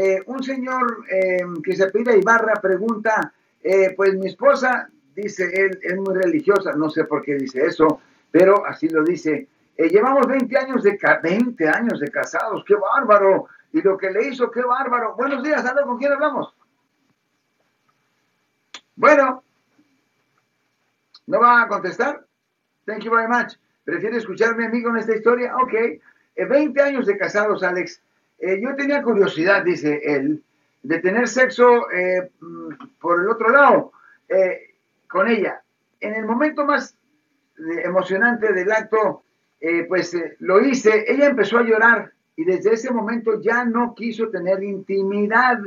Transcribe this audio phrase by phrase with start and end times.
[0.00, 5.80] Eh, un señor eh, que se pide Ibarra pregunta, eh, pues mi esposa, dice él,
[5.82, 8.00] es muy religiosa, no sé por qué dice eso,
[8.30, 9.48] pero así lo dice.
[9.76, 13.48] llevamos 20 años, de 20 años de casados, qué bárbaro.
[13.72, 15.16] Y lo que le hizo, qué bárbaro.
[15.16, 16.54] Buenos días, ¿con quién hablamos?
[18.94, 19.42] Bueno,
[21.26, 22.24] ¿no va a contestar?
[22.86, 23.54] Thank you very much.
[23.82, 25.56] ¿Prefiere escucharme a mí con esta historia?
[25.56, 25.74] Ok.
[26.36, 28.00] 20 años de casados, Alex.
[28.38, 30.42] Eh, yo tenía curiosidad, dice él,
[30.82, 32.68] de tener sexo eh, mm,
[33.00, 33.92] por el otro lado
[34.28, 34.74] eh,
[35.08, 35.62] con ella.
[36.00, 36.94] En el momento más
[37.84, 39.24] emocionante del acto,
[39.88, 41.04] pues lo hice.
[41.08, 45.58] Ella empezó a llorar y desde ese momento ya no quiso tener intimidad.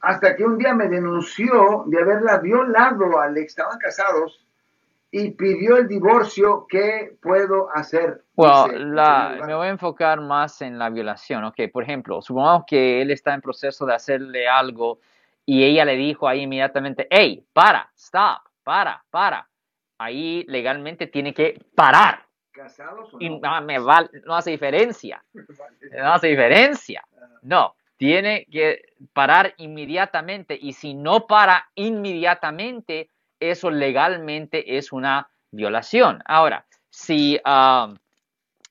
[0.00, 3.48] Hasta que un día me denunció de haberla violado, Alex.
[3.48, 4.46] Estaban casados
[5.12, 8.22] y pidió el divorcio, ¿qué puedo hacer?
[8.36, 11.44] Well, la, me voy a enfocar más en la violación.
[11.44, 15.00] Ok, por ejemplo, supongamos que él está en proceso de hacerle algo
[15.44, 19.48] y ella le dijo ahí inmediatamente, hey, para, stop, para, para.
[19.98, 22.24] Ahí legalmente tiene que parar.
[22.52, 23.20] ¿Casados o no?
[23.20, 25.24] Y, no, me no hace diferencia.
[25.92, 27.02] No hace diferencia.
[27.42, 28.82] No, tiene que
[29.12, 33.10] parar inmediatamente y si no para inmediatamente,
[33.40, 36.22] eso legalmente es una violación.
[36.26, 37.92] Ahora, si, ah,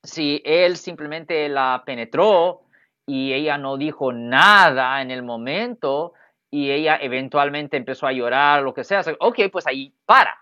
[0.04, 2.62] si él simplemente la penetró
[3.06, 6.14] y ella no dijo nada en el momento
[6.52, 10.38] y ella eventualmente empezó a llorar, lo que sea, ok, pues ahí para.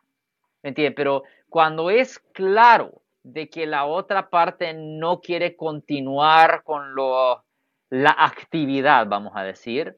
[0.63, 0.95] ¿Me entiendes?
[0.95, 6.95] Pero cuando es claro de que la otra parte no quiere continuar con
[7.89, 9.97] la actividad, vamos a decir,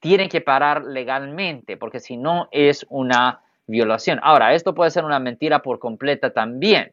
[0.00, 4.20] tiene que parar legalmente, porque si no es una violación.
[4.22, 6.92] Ahora, esto puede ser una mentira por completa también,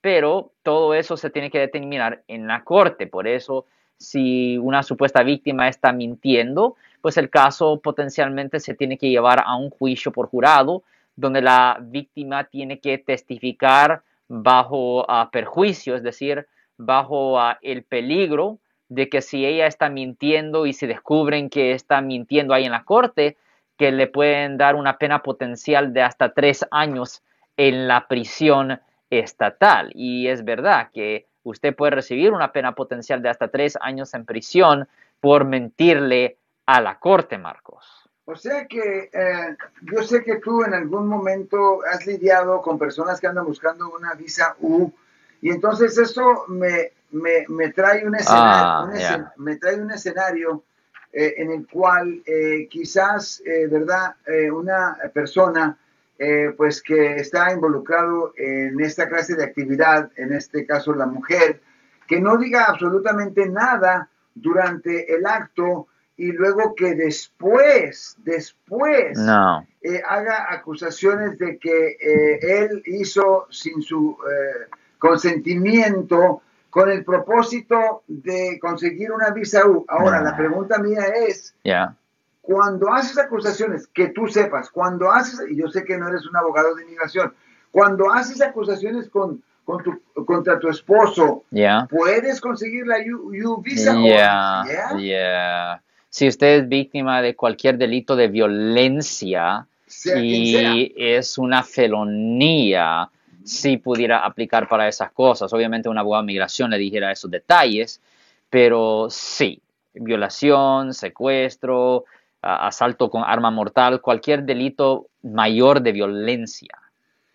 [0.00, 3.06] pero todo eso se tiene que determinar en la corte.
[3.06, 9.10] Por eso, si una supuesta víctima está mintiendo, pues el caso potencialmente se tiene que
[9.10, 10.82] llevar a un juicio por jurado,
[11.16, 18.58] donde la víctima tiene que testificar bajo ah, perjuicio, es decir, bajo ah, el peligro
[18.88, 22.84] de que si ella está mintiendo y se descubren que está mintiendo ahí en la
[22.84, 23.36] corte,
[23.76, 27.22] que le pueden dar una pena potencial de hasta tres años
[27.56, 28.80] en la prisión
[29.10, 29.90] estatal.
[29.94, 34.24] Y es verdad que usted puede recibir una pena potencial de hasta tres años en
[34.24, 34.88] prisión
[35.20, 38.10] por mentirle a la corte, Marcos.
[38.26, 43.20] O sea que eh, yo sé que tú en algún momento has lidiado con personas
[43.20, 44.90] que andan buscando una visa U
[45.42, 50.64] y entonces eso me, me, trae un escenario, ah, me trae un escenario
[51.16, 54.16] eh, en el cual eh, quizás, eh, ¿verdad?,
[54.52, 55.78] una persona,
[56.56, 61.60] pues que está involucrado en esta clase de actividad, en este caso la mujer,
[62.06, 69.18] que no diga absolutamente nada durante el acto y luego que después, después,
[70.08, 71.96] haga acusaciones de que
[72.40, 74.16] él hizo sin su
[74.98, 76.42] consentimiento
[76.74, 79.84] con el propósito de conseguir una visa U.
[79.86, 81.54] Ahora, la pregunta mía es,
[82.42, 86.36] cuando haces acusaciones, que tú sepas, cuando haces, y yo sé que no eres un
[86.36, 87.32] abogado de inmigración,
[87.70, 91.44] cuando haces acusaciones con, con tu, contra tu esposo,
[91.88, 93.94] ¿puedes conseguir la U, visa?
[94.98, 99.68] Yeah, Si usted es víctima de cualquier delito de violencia
[100.16, 103.08] y es una felonía,
[103.44, 105.52] si pudiera aplicar para esas cosas.
[105.52, 108.00] Obviamente un abogado de migración le dijera esos detalles,
[108.50, 109.60] pero sí,
[109.92, 112.04] violación, secuestro,
[112.40, 116.78] asalto con arma mortal, cualquier delito mayor de violencia.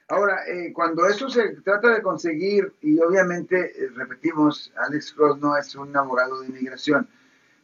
[0.07, 5.55] Ahora, eh, cuando eso se trata de conseguir, y obviamente, eh, repetimos, Alex Cross no
[5.55, 7.07] es un abogado de inmigración,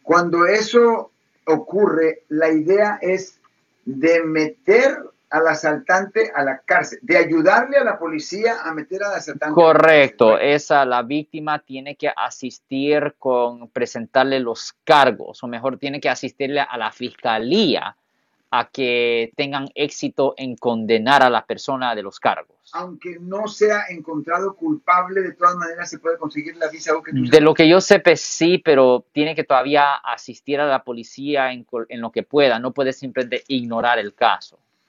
[0.04, 1.12] cuando eso
[1.48, 3.40] ocurre, la idea es
[3.86, 9.16] de meter al asaltante a la cárcel, de ayudarle a la policía a meter al
[9.16, 9.56] asaltante.
[9.56, 16.10] Correcto, esa la víctima tiene que asistir con presentarle los cargos, o mejor tiene que
[16.10, 17.96] asistirle a la fiscalía
[18.52, 22.56] a que tengan éxito en condenar a la persona de los cargos.
[22.74, 26.94] Aunque no sea encontrado culpable, de todas maneras se puede conseguir la visa.
[27.04, 31.52] Que de lo que yo sepa, sí, pero tiene que todavía asistir a la policía
[31.52, 34.60] en, en lo que pueda, no puede simplemente ignorar el caso.